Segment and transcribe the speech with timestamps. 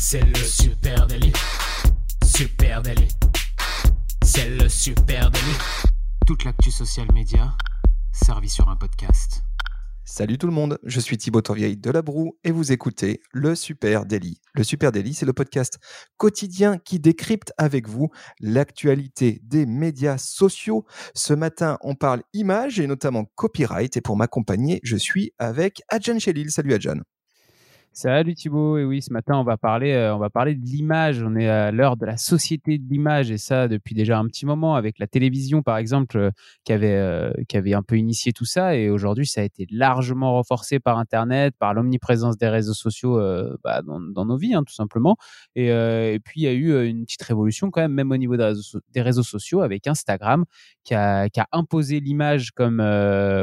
[0.00, 1.32] C'est le super délit.
[2.24, 3.08] Super délit.
[4.22, 5.58] C'est le super délit.
[6.24, 7.52] Toute l'actu social média
[8.12, 9.42] servie sur un podcast.
[10.04, 13.56] Salut tout le monde, je suis Thibaut Tourvieille de La Broue et vous écoutez Le
[13.56, 14.40] Super Daily.
[14.54, 15.78] Le Super Daily, c'est le podcast
[16.16, 18.08] quotidien qui décrypte avec vous
[18.40, 20.86] l'actualité des médias sociaux.
[21.12, 26.20] Ce matin, on parle images et notamment copyright et pour m'accompagner, je suis avec Adjan
[26.20, 26.52] Chelil.
[26.52, 27.00] Salut Adjan.
[27.92, 31.20] Salut Thibaut, et oui, ce matin on va parler, euh, on va parler de l'image.
[31.20, 34.46] On est à l'heure de la société de l'image et ça depuis déjà un petit
[34.46, 36.30] moment avec la télévision par exemple euh,
[36.62, 39.66] qui avait euh, qui avait un peu initié tout ça et aujourd'hui ça a été
[39.72, 43.20] largement renforcé par Internet, par l'omniprésence des réseaux sociaux
[43.64, 45.16] bah, dans, nos vies hein, tout simplement.
[45.56, 48.44] Et, puis il y a eu une petite révolution quand même, même au niveau des
[48.44, 50.44] réseaux, des réseaux sociaux avec Instagram
[50.84, 52.78] qui a, qui a imposé l'image comme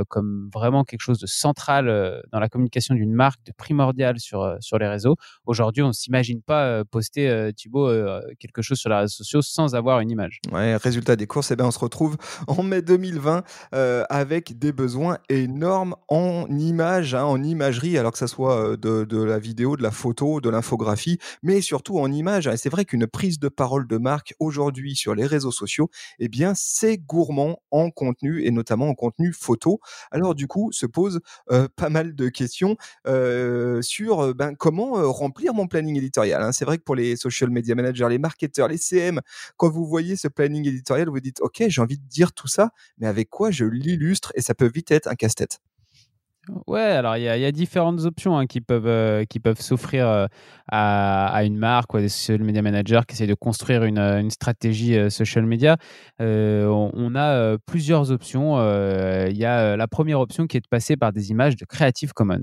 [0.07, 4.57] comme vraiment quelque chose de central dans la communication d'une marque, de primordial sur euh,
[4.59, 5.15] sur, les réseaux.
[5.45, 7.89] Aujourd'hui, on s'imagine pas euh, poster, euh, Thibaut,
[8.39, 10.39] quelque chose sur les réseaux sociaux sans avoir une image.
[10.51, 13.43] Ouais, résultat des courses, eh bien, on se retrouve en mai 2020
[14.09, 19.39] avec des besoins énormes en images, hein, en imagerie, alors que ça soit de, la
[19.39, 22.49] vidéo, de la photo, de l'infographie, mais surtout en images.
[22.55, 26.53] C'est vrai qu'une prise de parole de marque aujourd'hui sur les réseaux sociaux, eh bien,
[26.55, 29.79] c'est gourmand en contenu et notamment en contenu photo.
[30.11, 31.21] Alors du coup, se pose
[31.75, 36.41] pas mal de questions sur ben, comment remplir mon planning éditorial.
[36.41, 36.51] Hein.
[36.51, 39.21] C'est vrai que pour les social media managers, les marketeurs, les CM,
[39.57, 42.71] quand vous voyez ce planning éditorial, vous dites, OK, j'ai envie de dire tout ça,
[42.97, 45.59] mais avec quoi je l'illustre Et ça peut vite être un casse-tête.
[46.67, 50.27] Ouais, alors il y, a différentes options hein, qui peuvent, euh, qui peuvent s'offrir euh,
[50.71, 54.29] à, une marque ou à des social media managers qui essayent de construire une, une
[54.29, 55.77] stratégie euh, social media.
[56.19, 58.57] On, a plusieurs options.
[59.27, 62.13] Il y a la première option qui est de passer par des images de Creative
[62.13, 62.41] Commons.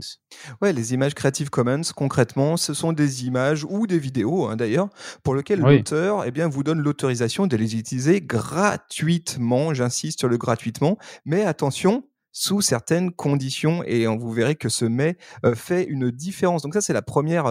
[0.61, 4.89] Ouais, les images Creative Commons, concrètement, ce sont des images ou des vidéos hein, d'ailleurs,
[5.23, 9.75] pour lesquelles l'auteur eh bien, vous donne l'autorisation de les utiliser gratuitement.
[9.75, 15.17] J'insiste sur le gratuitement, mais attention, sous certaines conditions et vous verrez que ce mais
[15.55, 16.63] fait une différence.
[16.63, 17.45] Donc ça, c'est la première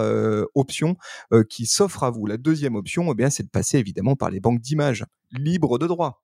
[0.55, 0.95] option
[1.49, 2.25] qui s'offre à vous.
[2.25, 5.87] La deuxième option, eh bien, c'est de passer évidemment par les banques d'images libres de
[5.87, 6.23] droit.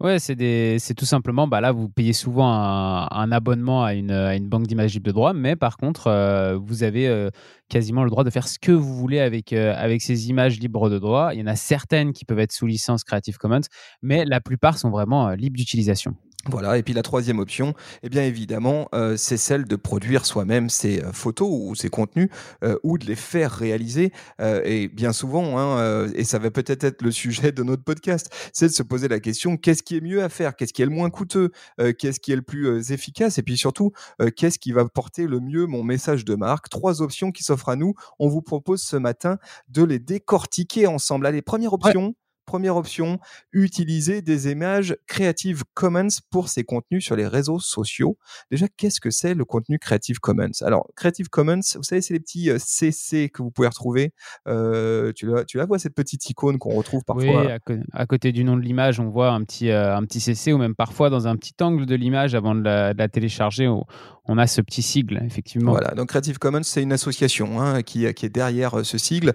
[0.00, 4.48] Ouais, c'est tout simplement, bah là, vous payez souvent un, abonnement à une, à une
[4.48, 6.10] banque d'images libres de droit, mais par contre,
[6.56, 7.28] vous avez
[7.68, 10.98] quasiment le droit de faire ce que vous voulez avec, avec ces images libres de
[10.98, 11.30] droit.
[11.34, 13.60] Il y en a certaines qui peuvent être sous licence Creative Commons,
[14.02, 16.16] mais la plupart sont vraiment libres d'utilisation.
[16.46, 20.70] Voilà, et puis la troisième option, eh bien évidemment, euh, c'est celle de produire soi-même
[20.70, 22.30] ses euh, photos ou ses contenus
[22.64, 24.10] euh, ou de les faire réaliser.
[24.38, 28.68] et bien souvent, hein, et ça va peut-être être le sujet de notre podcast, c'est
[28.68, 30.90] de se poser la question qu'est-ce qui est mieux à faire, qu'est-ce qui est le
[30.90, 31.50] moins coûteux,
[31.98, 33.92] qu'est-ce qui est le plus efficace, et puis surtout
[34.36, 36.70] qu'est-ce qui va porter le mieux mon message de marque?
[36.70, 37.94] Trois options qui s'offrent à nous.
[38.18, 41.26] On vous propose ce matin de les décortiquer ensemble.
[41.26, 42.14] Allez, première option.
[42.50, 43.20] Première option,
[43.52, 48.18] utiliser des images Creative Commons pour ses contenus sur les réseaux sociaux.
[48.50, 50.50] Déjà, qu'est-ce que c'est le contenu Creative Commons?
[50.62, 54.12] Alors, Creative Commons, vous savez, c'est les petits CC euh, que vous pouvez retrouver.
[54.48, 58.32] Euh, tu, la, tu la vois, cette petite icône qu'on retrouve parfois Oui, à, côté
[58.32, 61.08] du nom de l'image, on voit un petit, euh, un petit CC ou même parfois
[61.08, 65.22] dans un petit angle de l'image avant de la, télécharger, on, a ce petit sigle,
[65.24, 65.70] effectivement.
[65.70, 69.34] Voilà, donc Creative Commons, c'est une association hein, qui, qui, est derrière ce sigle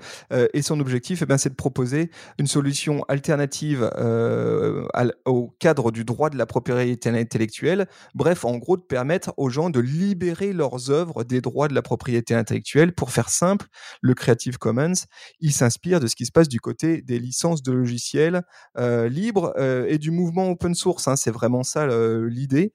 [0.54, 2.10] et son objectif, eh ben, c'est de proposer
[2.40, 4.86] une solution alternative euh,
[5.26, 7.88] au cadre du droit de la propriété intellectuelle.
[8.14, 11.82] Bref, en gros, de permettre aux gens de libérer leurs œuvres des droits de la
[11.82, 12.94] propriété intellectuelle.
[12.94, 13.68] Pour faire simple,
[14.02, 14.94] le Creative Commons,
[15.40, 18.44] il s'inspire de ce qui se passe du côté des licences de logiciels
[18.78, 21.08] euh, libres euh, et du mouvement open source.
[21.08, 21.16] Hein.
[21.16, 22.74] C'est vraiment ça l'idée.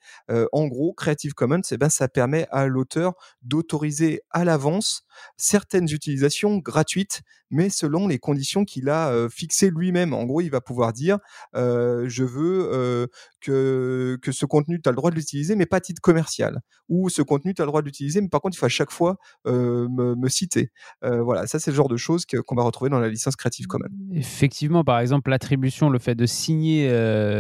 [0.53, 5.03] en gros, Creative Commons, eh ben, ça permet à l'auteur d'autoriser à l'avance
[5.37, 10.10] certaines utilisations gratuites, mais selon les conditions qu'il a fixées lui-même.
[10.13, 11.19] En gros, il va pouvoir dire
[11.55, 13.09] je veux
[13.41, 16.61] que, que ce contenu, tu as le droit de l'utiliser, mais pas à titre commercial.
[16.89, 18.71] Ou ce contenu, tu as le droit de l'utiliser, mais par contre, il faut à
[18.71, 19.17] chaque fois
[19.47, 20.73] me, citer.
[21.03, 23.89] voilà, ça, c'est le genre de choses qu'on va retrouver dans la licence Creative Commons.
[24.13, 26.89] Effectivement, par exemple, l'attribution, le fait de signer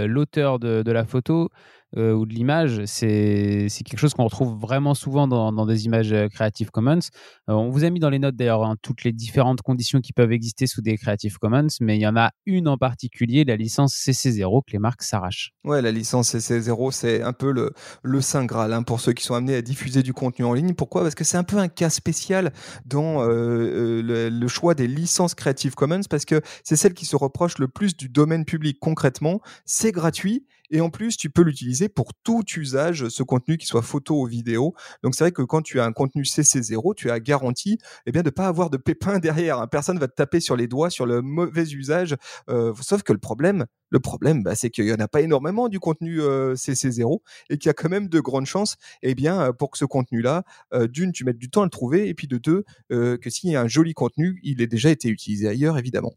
[0.06, 1.50] l'auteur de, de la photo,
[1.96, 6.28] euh, ou de l'image, c'est quelque chose qu'on retrouve vraiment souvent dans, des images euh,
[6.28, 7.00] Creative Commons.
[7.48, 10.12] Euh, on vous a mis dans les notes d'ailleurs hein, toutes les différentes conditions qui
[10.12, 13.56] peuvent exister sous des Creative Commons, mais il y en a une en particulier, la
[13.56, 15.52] licence CC0, que les marques s'arrachent.
[15.64, 17.72] Ouais, la licence CC0, c'est un peu le,
[18.02, 20.74] le Saint Graal hein, pour ceux qui sont amenés à diffuser du contenu en ligne.
[20.74, 21.02] Pourquoi?
[21.02, 22.52] Parce que c'est un peu un cas spécial
[22.86, 27.58] dans le, le, choix des licences Creative Commons, parce que c'est celle qui se reproche
[27.58, 29.40] le plus du domaine public concrètement.
[29.64, 33.82] C'est gratuit Et en plus, tu peux l'utiliser pour tout usage, ce contenu, qui soit
[33.82, 34.74] photo ou vidéo.
[35.02, 38.22] Donc c'est vrai que quand tu as un contenu CC0, tu as garanti eh bien,
[38.22, 39.58] de ne pas avoir de pépins derrière.
[39.58, 39.66] Hein.
[39.66, 42.16] Personne va te taper sur les doigts sur le mauvais usage.
[42.48, 45.68] Euh, sauf que le problème, le problème, bah, c'est qu'il n'y en a pas énormément
[45.68, 47.20] du contenu euh, CC0
[47.50, 49.84] et qu'il y a quand même de grandes chances eh bien, euh, pour que ce
[49.84, 50.44] contenu-là,
[50.88, 53.56] d'une, tu mettes du temps à le trouver et puis de deux, que s'il y
[53.56, 56.14] a un joli contenu, il ait déjà été utilisé ailleurs, évidemment.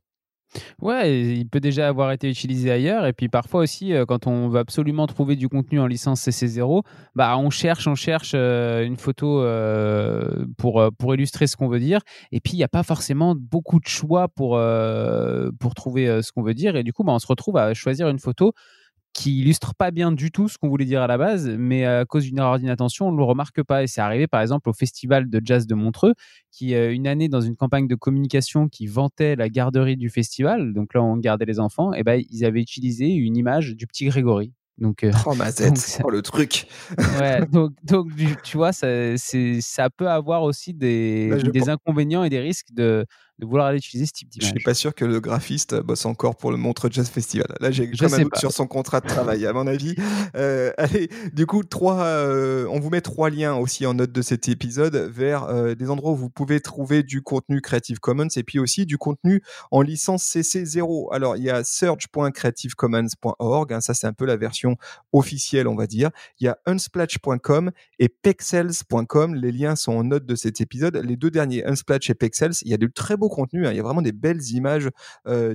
[0.82, 3.06] Ouais, il peut déjà avoir été utilisé ailleurs.
[3.06, 6.84] Et puis parfois aussi, euh, quand on veut absolument trouver du contenu en licence CC0,
[7.16, 11.80] bah, on cherche, on cherche euh, une photo euh, pour, pour illustrer ce qu'on veut
[11.80, 12.02] dire.
[12.32, 14.60] Et puis, il n'y a pas forcément beaucoup de choix pour,
[15.60, 16.76] pour trouver ce qu'on veut dire.
[16.76, 18.54] Et du coup, bah, on se retrouve à choisir une photo
[19.14, 22.04] qui illustre pas bien du tout ce qu'on voulait dire à la base, mais à
[22.06, 23.84] cause d'une erreur d'inattention, on ne le remarque pas.
[23.84, 26.14] Et c'est arrivé par exemple au Festival de jazz de Montreux,
[26.52, 30.74] qui euh, une année dans une campagne de communication qui vantait la garderie du festival,
[30.74, 34.06] donc là on gardait les enfants, et ben ils avaient utilisé une image du petit
[34.06, 34.52] Grégory.
[34.80, 36.66] Donc, euh, oh ma tête, oh, le truc.
[37.20, 38.10] ouais, donc, donc,
[38.44, 38.88] tu vois, ça,
[39.18, 43.06] ça peut avoir aussi des, des inconvénients et des risques de,
[43.40, 44.50] de vouloir aller utiliser ce type d'image.
[44.50, 47.48] Je suis pas sûr que le graphiste bosse encore pour le Montre Jazz Festival.
[47.60, 49.96] Là, j'ai quand même sur son contrat de travail, à mon avis.
[50.36, 54.22] Euh, allez, du coup, trois, euh, on vous met trois liens aussi en note de
[54.22, 58.44] cet épisode vers euh, des endroits où vous pouvez trouver du contenu Creative Commons et
[58.44, 59.42] puis aussi du contenu
[59.72, 61.14] en licence CC0.
[61.14, 64.78] Alors, il y a search.creativecommons.org, hein, ça c'est un peu la version
[65.12, 66.10] officielle, on va dire.
[66.40, 69.36] Il y a unsplash.com et pexels.com.
[69.36, 70.96] Les liens sont en note de cet épisode.
[70.98, 73.68] Les deux derniers, Unsplash et Pexels, il y a de très contenu.
[73.68, 73.72] Hein.
[73.72, 74.90] Il y a vraiment des belles images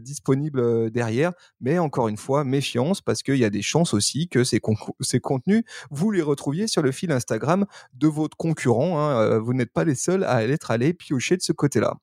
[0.00, 1.32] disponibles derrière.
[1.60, 4.60] Mais encore une fois, méfiance parce qu'il y a des chances aussi que ces,
[5.00, 8.98] ces, contenus, vous les retrouviez sur le fil Instagram de votre concurrent.
[9.00, 9.38] Hein.
[9.38, 11.96] vous n'êtes pas les seuls à être allés piocher de ce côté-là.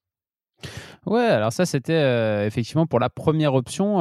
[1.05, 3.99] Ouais, alors ça c'était effectivement pour la première option.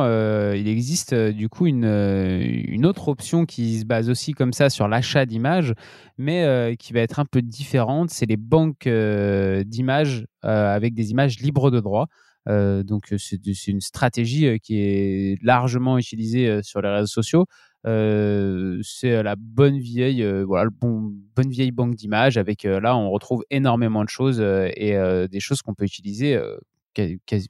[0.54, 5.26] il existe du coup une, autre option qui se base aussi comme ça sur l'achat
[5.26, 5.74] d'images,
[6.16, 8.08] mais qui va être un peu différente.
[8.08, 12.06] C'est les banques d'images avec des images libres de droit.
[12.46, 17.44] donc c'est une stratégie qui est largement utilisée sur les réseaux sociaux.
[17.84, 24.04] c'est la bonne vieille, voilà, bon, bonne vieille banque d'images avec là on retrouve énormément
[24.04, 24.96] de choses et
[25.30, 26.40] des choses qu'on peut utiliser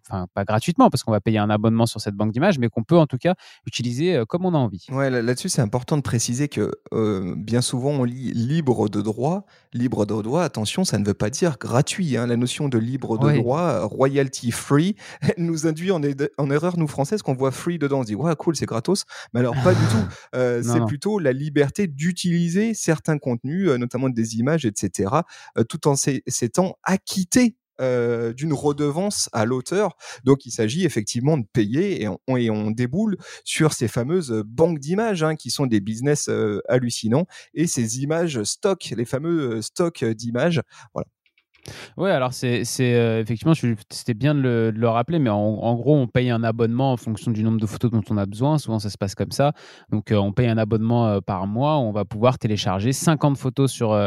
[0.08, 2.84] enfin, pas gratuitement parce qu'on va payer un abonnement sur cette banque d'images, mais qu'on
[2.84, 3.34] peut en tout cas
[3.66, 4.86] utiliser euh, comme on a envie.
[4.90, 9.44] Ouais, là-dessus, c'est important de préciser que euh, bien souvent on lit libre de droit.
[9.72, 12.16] Libre de droit, attention, ça ne veut pas dire gratuit.
[12.16, 12.26] Hein.
[12.26, 14.96] La notion de libre de droit, royalty free,
[15.38, 16.00] nous induit en,
[16.38, 18.00] en erreur, nous françaises, qu'on voit free dedans.
[18.00, 19.04] On se dit, ouais, cool, c'est gratos.
[19.32, 19.94] Mais alors, pas du tout.
[20.34, 25.10] Euh, c'est plutôt la liberté d'utiliser certains contenus, notamment des images, etc.,
[25.68, 29.96] tout en s'étant acquitté euh, d'une redevance à l'auteur.
[30.24, 32.08] Donc il s'agit effectivement de payer et
[32.48, 37.66] on, déboule sur ces fameuses banques d'images hein, qui sont des business euh, hallucinants et
[37.66, 40.60] ces images stock, les fameux stocks d'images.
[40.94, 41.06] Voilà.
[41.96, 43.54] Ouais, alors c'est euh, effectivement,
[43.90, 47.42] c'était bien de le, rappeler, mais en, gros, on paye un abonnement en fonction du
[47.42, 48.58] nombre de photos dont on a besoin.
[48.58, 49.52] Souvent, ça se passe comme ça.
[49.90, 51.78] Donc, euh, on paye un abonnement euh, par mois.
[51.78, 53.98] On va pouvoir télécharger 50 photos sur,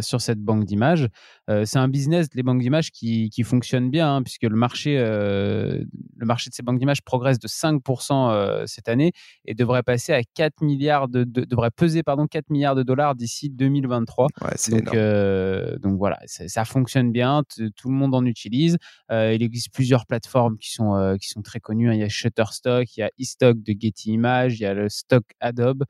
[0.00, 1.08] sur cette banque d'images.
[1.48, 5.86] c'est un business, les banques d'images, qui, qui, fonctionne bien, hein, puisque le marché, le
[6.26, 9.12] marché de ces banques d'images progresse de 5% cette année
[9.44, 13.50] et devrait passer à 4 milliards de, devrait peser pardon 4 milliards de dollars d'ici
[13.50, 14.26] 2023.
[14.42, 17.42] Ouais, donc, donc voilà, ça fonctionne bien,
[17.76, 18.78] tout le monde en utilise.
[19.10, 21.90] Euh, il existe plusieurs plateformes qui sont, euh, qui sont très connues.
[21.90, 21.94] Hein.
[21.94, 24.88] Il y a Shutterstock, il y a eStock de Getty Images, il y a le
[24.88, 25.84] Stock Adobe.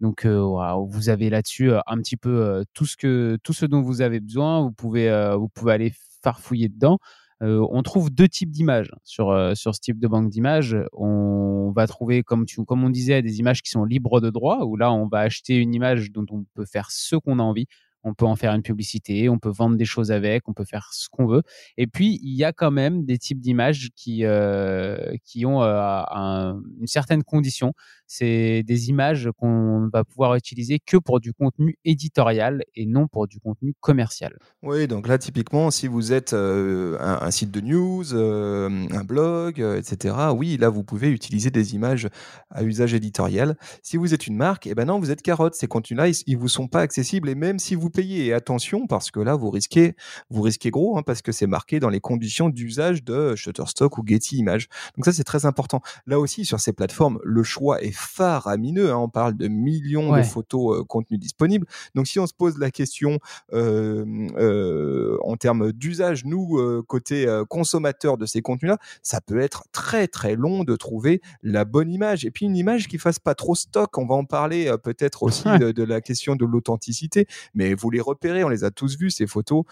[0.00, 0.44] Donc, euh,
[0.88, 4.62] vous avez là-dessus un petit peu tout, ce que, tout ce dont vous avez besoin.
[4.62, 5.92] Vous pouvez, vous pouvez aller
[6.22, 6.98] farfouiller dedans.
[7.40, 10.76] on trouve deux types d'images sur, sur ce type de banque d'images.
[10.92, 14.64] On va trouver, comme, tu, comme on disait, des images qui sont libres de droit,
[14.64, 17.66] où là, on va acheter une image dont on peut faire ce qu'on a envie
[18.04, 20.90] on peut en faire une publicité, on peut vendre des choses avec, on peut faire
[20.92, 21.42] ce qu'on veut.
[21.76, 26.52] Et puis, il y a quand même des types d'images qui, euh, qui ont euh,
[26.80, 27.72] une certaine condition.
[28.06, 33.26] C'est des images qu'on va pouvoir utiliser que pour du contenu éditorial et non pour
[33.26, 34.36] du contenu commercial.
[34.62, 40.14] Oui, donc là, typiquement, si vous êtes euh, un, site de news, un blog, etc.,
[40.34, 42.08] oui, là, vous pouvez utiliser des images
[42.50, 43.56] à usage éditorial.
[43.82, 45.54] Si vous êtes une marque, eh ben non, vous êtes carotte.
[45.54, 47.28] Ces contenus-là, ils, ne vous sont pas accessibles.
[47.28, 48.26] Et même si vous payer.
[48.26, 49.94] Et attention, parce que là, vous risquez,
[50.28, 54.02] vous risquez gros, hein, parce que c'est marqué dans les conditions d'usage de Shutterstock ou
[54.06, 54.68] Getty Images.
[54.96, 55.80] Donc ça, c'est très important.
[56.06, 58.92] Là aussi, sur ces plateformes, le choix est faramineux.
[58.92, 58.98] Hein.
[58.98, 61.66] On parle de millions de photos euh, contenus disponibles.
[61.94, 63.18] Donc si on se pose la question
[63.52, 64.04] euh,
[64.36, 70.34] euh, en termes d'usage, nous, côté consommateur de ces contenus-là, ça peut être très très
[70.34, 72.24] long de trouver la bonne image.
[72.24, 73.96] Et puis une image qui fasse pas trop stock.
[73.98, 78.44] On va en parler peut-être aussi de, la question de l'authenticité, mais vous les repérez,
[78.44, 79.64] on les a tous vus ces photos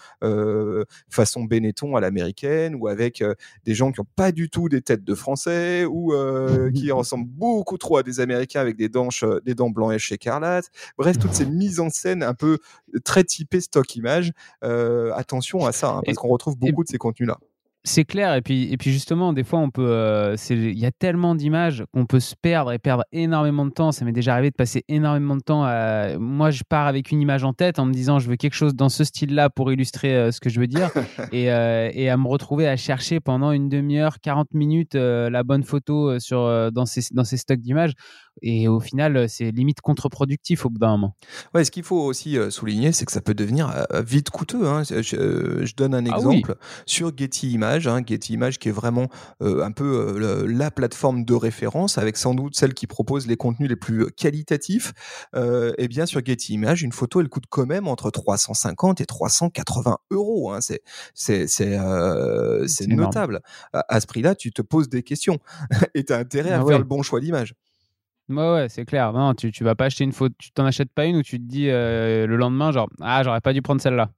[1.09, 3.23] façon Benetton à l'américaine ou avec
[3.65, 6.13] des gens qui n'ont pas du tout des têtes de français ou
[6.75, 9.09] qui ressemblent beaucoup trop à des américains avec des dents,
[9.43, 10.69] des dents blanches écarlates.
[10.97, 12.59] Bref, toutes ces mises en scène un peu
[13.03, 14.31] très typées stock image.
[14.61, 17.39] attention à ça, hein, parce qu'on retrouve beaucoup de ces contenus-là.
[17.85, 20.91] C'est clair, et puis, et puis justement, des fois, on peut, euh, il y a
[20.91, 23.91] tellement d'images qu'on peut se perdre et perdre énormément de temps.
[23.91, 25.65] Ça m'est déjà arrivé de passer énormément de temps.
[25.65, 26.17] À...
[26.17, 28.73] Moi, je pars avec une image en tête en me disant, je veux quelque chose
[28.73, 30.91] dans ce style-là pour illustrer euh, ce que je veux dire,
[31.33, 35.63] et, euh, et, à me retrouver à chercher pendant une demi-heure, 40 minutes la bonne
[35.63, 37.95] photo sur, dans, ces, dans ces stocks d'images.
[38.41, 41.15] Et au final, c'est limite contre-productif au bout d'un moment.
[41.53, 44.67] Ouais, ce qu'il faut aussi souligner, c'est que ça peut devenir vite coûteux.
[44.67, 44.83] Hein.
[44.83, 49.07] Je, donne un ah exemple sur Getty Images, hein, Getty Images qui est vraiment
[49.39, 53.75] un peu la plateforme de référence, avec sans doute celle qui propose les contenus les
[53.75, 54.93] plus qualitatifs.
[55.35, 59.05] et eh bien sur Getty Images, une photo, elle coûte quand même entre 350 et
[59.05, 60.51] 380 euros.
[60.51, 60.59] Hein.
[60.61, 60.81] C'est
[61.13, 63.41] c'est c'est notable.
[63.73, 65.39] À, ce prix-là, tu te poses des questions
[65.95, 67.55] et tu as intérêt à ah faire le bon choix d'image.
[68.29, 69.11] Ouais, ouais, c'est clair.
[69.11, 71.39] Non, tu, tu vas pas acheter une photo, tu t'en achètes pas une où tu
[71.39, 74.11] te dis euh, le lendemain, genre, ah, j'aurais pas dû prendre celle-là.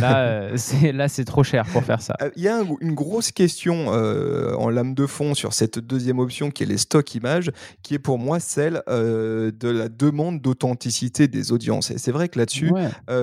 [0.00, 2.14] Là, euh, c'est, là, c'est trop cher pour faire ça.
[2.22, 6.50] Euh, il y a une grosse question en lame de fond sur cette deuxième option
[6.50, 7.50] qui est les stock images,
[7.82, 11.90] qui est pour moi celle de la demande d'authenticité des audiences.
[11.90, 12.72] Et c'est vrai que là-dessus,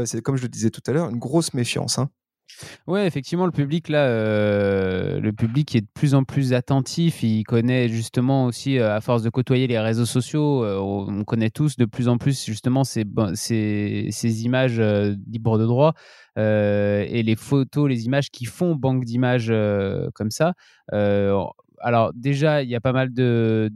[0.06, 1.98] c'est comme je le disais tout à l'heure, une grosse méfiance.
[1.98, 2.10] Hein.
[2.88, 7.24] Ouais, effectivement, le public là, euh, le public est de plus en plus attentif.
[7.24, 11.50] Il connaît justement aussi, euh, à force de côtoyer les réseaux sociaux, euh, on connaît
[11.50, 15.94] tous de plus en plus justement ces, ces, ces images libres de droit
[16.38, 19.54] et les photos, les images qui font banque d'images
[20.14, 20.54] comme ça
[21.80, 23.70] alors déjà, il y a pas mal de,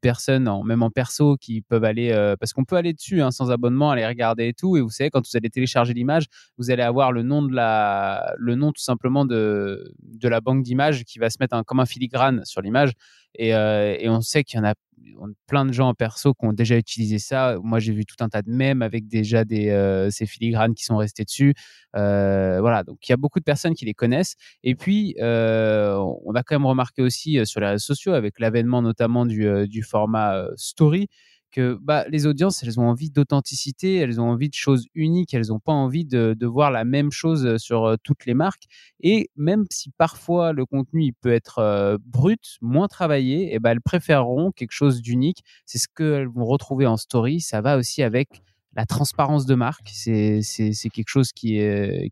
[0.00, 3.50] personnes, même en perso, qui peuvent aller, euh, parce qu'on peut aller dessus hein, sans
[3.50, 4.76] abonnement, aller regarder et tout.
[4.76, 6.26] Et vous savez, quand vous allez télécharger l'image,
[6.58, 11.18] vous allez avoir le nom de la, tout simplement de, de la banque d'images qui
[11.18, 12.92] va se mettre comme un filigrane sur l'image.
[13.36, 14.74] Et, euh, et, on sait qu'il y en a
[15.46, 17.56] plein de gens en perso qui ont déjà utilisé ça.
[17.62, 20.96] Moi, j'ai vu tout un tas de mèmes avec déjà euh, ces filigranes qui sont
[20.96, 21.54] restés dessus.
[21.96, 24.36] Euh, voilà, donc il y a beaucoup de personnes qui les connaissent.
[24.62, 29.26] Et puis, on a quand même remarqué aussi sur les réseaux sociaux, avec l'avènement notamment
[29.26, 31.08] du format story,
[31.52, 35.48] que bah, les audiences, elles ont envie d'authenticité, elles ont envie de choses uniques, elles
[35.48, 38.64] n'ont pas envie de, voir la même chose sur toutes les marques.
[39.00, 43.80] Et même si parfois le contenu peut être brut, moins travaillé, et eh ben elles
[43.80, 45.42] préféreront quelque chose d'unique.
[45.66, 47.40] C'est ce qu'elles vont retrouver en story.
[47.40, 48.42] Ça va aussi avec
[48.74, 50.40] la transparence de marque, c'est
[50.92, 51.60] quelque chose qui,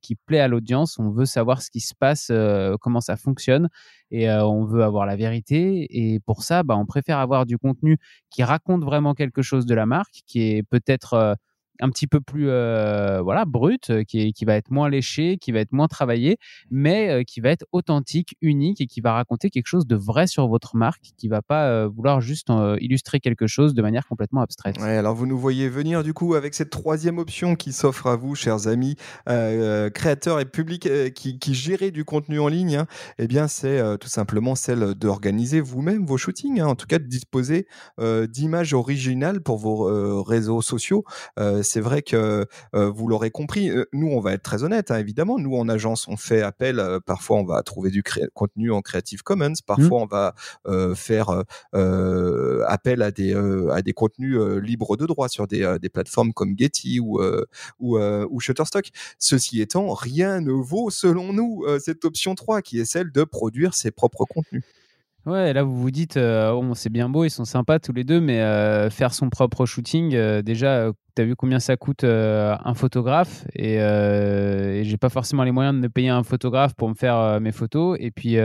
[0.02, 0.98] qui plaît à l'audience.
[0.98, 3.68] On veut savoir ce qui se passe, euh, comment ça fonctionne,
[4.10, 5.86] et euh, on veut avoir la vérité.
[5.90, 7.98] Et pour ça, bah, on préfère avoir du contenu
[8.30, 11.34] qui raconte vraiment quelque chose de la marque, qui est peut-être euh,
[11.80, 15.52] un petit peu plus euh, voilà brut, euh, qui, qui, va être moins léché, qui
[15.52, 16.38] va être moins travaillé,
[16.70, 20.26] mais euh, qui va être authentique, unique et qui va raconter quelque chose de vrai
[20.26, 22.48] sur votre marque, qui va pas vouloir juste
[22.80, 24.78] illustrer quelque chose de manière complètement abstraite.
[24.80, 28.34] Alors vous nous voyez venir du coup avec cette troisième option qui s'offre à vous,
[28.34, 28.96] chers amis
[29.26, 32.76] créateurs et publics qui, qui gérez du contenu en ligne.
[32.76, 32.86] Hein.
[33.18, 36.66] Eh bien, c'est tout simplement celle d'organiser vous-même vos shootings, hein.
[36.66, 37.66] en tout cas de disposer
[38.28, 41.04] d'images originales pour vos réseaux sociaux
[41.70, 45.38] c'est vrai que vous l'aurez compris, nous on va être très honnête, hein, évidemment.
[45.38, 46.82] Nous en agence, on fait appel.
[47.06, 48.02] parfois, on va trouver du
[48.34, 49.50] contenu en Creative Commons.
[49.50, 49.66] Mmh.
[49.66, 50.34] Parfois, on va
[50.94, 51.44] faire
[52.66, 53.34] appel à des
[53.70, 57.20] à des contenus libres de droit sur des, des plateformes comme Getty ou
[57.78, 58.90] ou, ou, Shutterstock.
[59.18, 63.74] Ceci étant, rien ne vaut, selon nous, cette option 3 qui est celle de produire
[63.74, 64.62] ses propres contenus.
[65.26, 68.22] Ouais, là vous vous dites, bon, c'est bien beau, ils sont sympas tous les deux,
[68.22, 68.38] mais
[68.90, 74.82] faire son propre shooting, déjà, tu as vu combien ça coûte un photographe et, et
[74.84, 77.98] j'ai pas forcément les moyens de me payer un photographe pour me faire mes photos.
[78.00, 78.36] Et puis,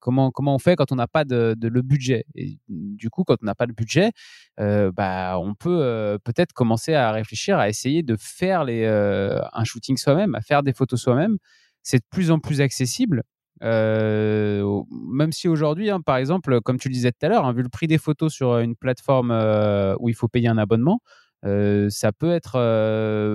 [0.00, 2.24] comment, comment on fait quand on n'a pas de, le budget?
[2.36, 4.12] Et du coup, quand on n'a pas de budget,
[4.58, 10.36] bah, on peut peut-être commencer à réfléchir à essayer de faire les, un shooting soi-même,
[10.36, 11.36] à faire des photos soi-même.
[11.82, 13.24] C'est de plus en plus accessible.
[13.62, 17.52] Euh, même si aujourd'hui, hein, par exemple, comme tu le disais tout à l'heure, hein,
[17.52, 21.00] vu le prix des photos sur une plateforme euh, où il faut payer un abonnement,
[21.42, 22.58] ça peut être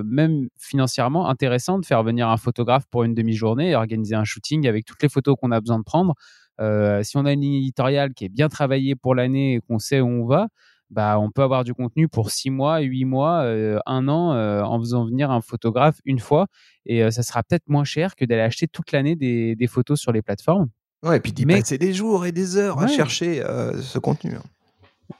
[0.04, 4.68] même financièrement intéressant de faire venir un photographe pour une demi-journée et organiser un shooting
[4.68, 6.14] avec toutes les photos qu'on a besoin de prendre.
[7.02, 10.00] si on a une ligne éditoriale qui est bien travaillée pour l'année et qu'on sait
[10.00, 10.48] où on va,
[10.94, 14.62] bah, on peut avoir du contenu pour six mois, huit mois, euh, un an euh,
[14.62, 16.46] en faisant venir un photographe une fois.
[16.86, 20.12] Et euh, ça sera peut-être moins cher que d'aller acheter toute l'année des, photos sur
[20.12, 20.68] les plateformes.
[21.02, 23.42] Ouais, et puis d'y passer des jours et des heures à chercher
[23.82, 24.36] ce contenu.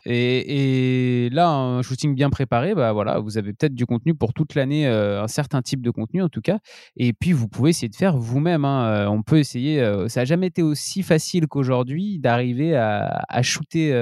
[0.07, 4.55] Et, là, un shooting bien préparé, bah voilà, vous avez peut-être du contenu pour toute
[4.55, 6.59] l'année, euh, un certain type de contenu en tout cas.
[6.97, 8.65] Et puis, vous pouvez essayer de faire vous-même.
[8.65, 8.87] Hein.
[8.87, 9.81] Euh, on peut essayer.
[9.81, 13.93] Euh, ça n'a jamais été aussi facile qu'aujourd'hui d'arriver à, shooter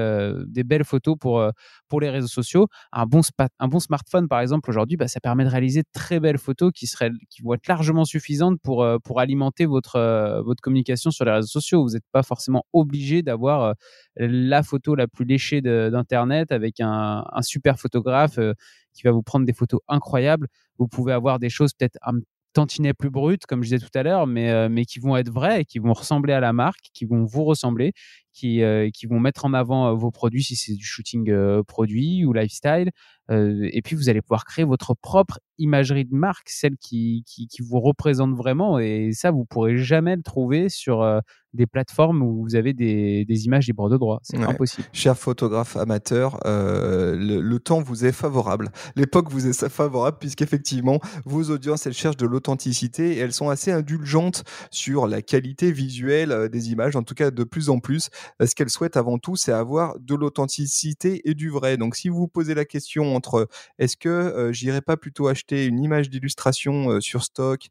[0.47, 1.45] des belles photos pour,
[1.89, 2.69] pour les réseaux sociaux.
[2.93, 3.23] Un bon,
[3.59, 6.71] un bon smartphone, par exemple, aujourd'hui, bah, ça permet de réaliser de très belles photos
[6.73, 11.33] qui, seraient, qui vont être largement suffisantes pour, pour alimenter votre, votre communication sur les
[11.33, 11.83] réseaux sociaux.
[11.83, 13.75] Vous n'êtes pas forcément obligé d'avoir
[14.17, 15.61] la photo la plus léchée
[15.91, 18.55] d'Internet avec un, super photographe euh,
[18.93, 20.49] qui va vous prendre des photos incroyables.
[20.79, 22.19] Vous pouvez avoir des choses peut-être un
[22.55, 25.31] tantinet plus brutes, comme je disais tout à l'heure, mais, euh, mais qui vont être
[25.31, 27.93] vraies qui vont ressembler à la marque, qui vont vous ressembler,
[28.35, 31.33] qui, euh, qui vont mettre en avant vos produits si c'est du shooting
[31.65, 32.91] produit ou lifestyle.
[33.31, 37.63] et puis, vous allez pouvoir créer votre propre imagerie de marque, celle qui, qui, qui
[37.63, 38.79] vous représente vraiment.
[38.79, 41.23] Et ça, vous pourrez jamais le trouver sur
[41.55, 44.21] des plateformes où vous avez des, des images libres de droit.
[44.23, 44.87] C'est impossible.
[44.93, 48.71] Cher photographe amateur, euh, le, temps vous est favorable.
[48.97, 53.71] L'époque vous est favorable puisqu'effectivement, vos audiences, elles cherchent de l'authenticité et elles sont assez
[53.71, 58.09] indulgentes sur la qualité visuelle euh, des images, en tout cas de plus en plus.
[58.41, 61.77] Euh, ce qu'elles souhaitent avant tout, c'est avoir de l'authenticité et du vrai.
[61.77, 65.83] Donc si vous vous posez la question entre est-ce que j'irai pas plutôt acheter une
[65.83, 67.69] image d'illustration sur stock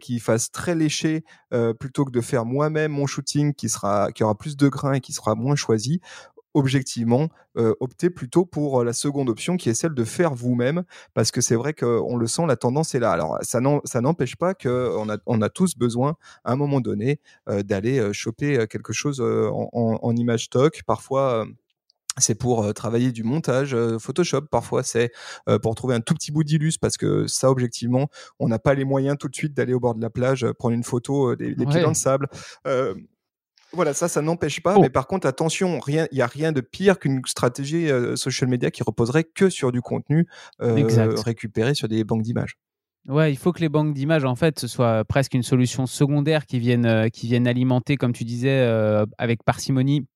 [0.00, 1.24] qui fasse très léché
[1.78, 5.00] plutôt que de faire moi-même mon shooting qui sera qui aura plus de grains et
[5.00, 6.00] qui sera moins choisi
[6.54, 7.28] objectivement,
[7.58, 11.40] euh, optez plutôt pour la seconde option qui est celle de faire vous-même, parce que
[11.40, 13.10] c'est vrai qu'on le sent, la tendance est là.
[13.10, 18.12] Alors, ça n'empêche pas qu'on a, on a tous besoin, à un moment donné, d'aller
[18.12, 20.82] choper quelque chose en, en, image stock.
[20.86, 21.44] Parfois,
[22.18, 24.42] c'est pour travailler du montage Photoshop.
[24.50, 25.10] Parfois, c'est
[25.62, 28.84] pour trouver un tout petit bout d'illus parce que ça, objectivement, on n'a pas les
[28.84, 31.82] moyens tout de suite d'aller au bord de la plage, prendre une photo des, pieds
[31.82, 32.28] dans le sable.
[33.74, 34.78] Voilà, ça, ça n'empêche pas.
[34.78, 38.82] Mais par contre, attention, il n'y a rien de pire qu'une stratégie social media qui
[38.82, 40.26] reposerait que sur du contenu
[40.58, 42.56] récupéré sur des banques d'images.
[43.06, 46.46] Ouais, il faut que les banques d'images, en fait, ce soit presque une solution secondaire
[46.46, 48.66] qui vienne, qui vienne alimenter, comme tu disais,
[49.18, 50.06] avec parcimonie,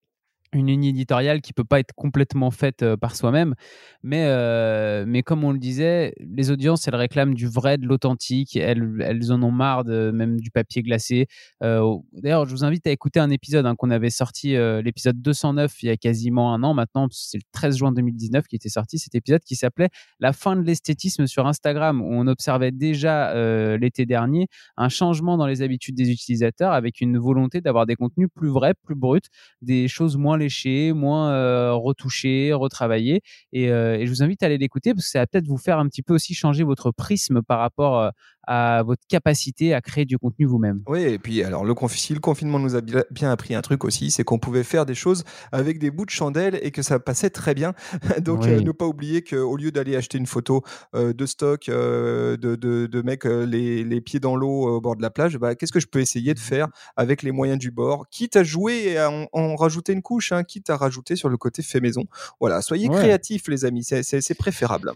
[0.52, 3.54] une ligne éditoriale qui peut pas être complètement faite par soi-même,
[4.02, 8.88] mais, mais comme on le disait, les audiences, elles réclament du vrai, de l'authentique, elles,
[9.00, 11.26] elles en ont marre de, même du papier glacé.
[11.60, 15.86] D'ailleurs, je vous invite à écouter un épisode hein, qu'on avait sorti, l'épisode 209, il
[15.86, 19.14] y a quasiment un an maintenant, c'est le 13 juin 2019 qui était sorti, cet
[19.14, 19.88] épisode qui s'appelait
[20.20, 23.34] La fin de l'esthétisme sur Instagram, où on observait déjà
[23.76, 28.28] l'été dernier un changement dans les habitudes des utilisateurs avec une volonté d'avoir des contenus
[28.34, 29.20] plus vrais, plus bruts,
[29.62, 33.20] des choses moins léché, moins euh, retouché, retravaillé.
[33.54, 35.78] Euh, et, je vous invite à aller l'écouter parce que ça va peut-être vous faire
[35.78, 38.10] un petit peu aussi changer votre prisme par rapport euh,
[38.48, 40.82] à votre capacité à créer du contenu vous-même.
[40.86, 44.24] Oui, et puis alors le, le confinement nous a bien appris un truc aussi, c'est
[44.24, 47.54] qu'on pouvait faire des choses avec des bouts de chandelle et que ça passait très
[47.54, 47.74] bien.
[48.20, 50.62] Donc ne pas oublier qu'au lieu d'aller acheter une photo
[50.94, 52.56] de stock de, de,
[52.86, 55.80] de mecs les, les, pieds dans l'eau au bord de la plage, bah, qu'est-ce que
[55.80, 59.10] je peux essayer de faire avec les moyens du bord, quitte à jouer et à
[59.32, 62.04] en rajouter une couche quitte à rajouter sur le côté fait maison.
[62.40, 64.92] Voilà, soyez créatifs, les amis, c'est préférable.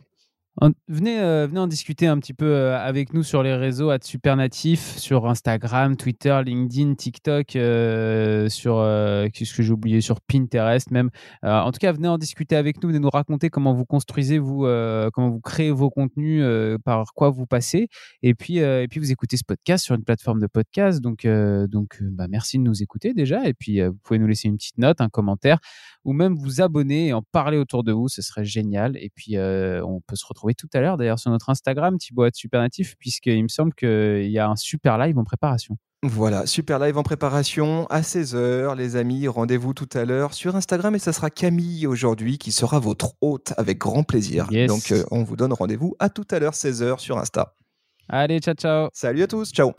[0.87, 3.97] Venez, euh, venez en discuter un petit peu euh, avec nous sur les réseaux à
[4.03, 8.75] Supernatif, sur Instagram, Twitter, LinkedIn, TikTok, euh, sur
[9.33, 11.09] qu'est-ce que j'ai oublié, sur Pinterest même.
[11.43, 14.67] en tout cas, venez en discuter avec nous, venez nous raconter comment vous construisez vous,
[15.15, 16.45] comment vous créez vos contenus,
[16.85, 17.89] par quoi vous passez,
[18.23, 21.01] et puis et puis vous écoutez ce podcast sur une plateforme de podcast.
[21.01, 24.57] Donc donc bah, merci de nous écouter déjà, et puis vous pouvez nous laisser une
[24.57, 25.59] petite note, un commentaire,
[26.05, 28.97] ou même vous abonner et en parler autour de vous, ce serait génial.
[28.99, 32.97] Et puis on peut se retrouver tout à l'heure d'ailleurs sur notre Instagram, Thibaut Supernatif,
[32.99, 35.77] puisqu'il me semble qu'il y a un super live en préparation.
[36.05, 39.29] Voilà, super live en préparation à 16h, les amis.
[39.29, 43.53] Rendez-vous tout à l'heure sur Instagram et ça sera Camille aujourd'hui qui sera votre hôte
[43.57, 44.49] avec grand plaisir.
[44.67, 47.55] Donc, euh, on vous donne rendez-vous à tout à l'heure, 16h sur Insta.
[48.09, 48.89] Allez, ciao, ciao.
[48.93, 49.73] Salut à tous, ciao.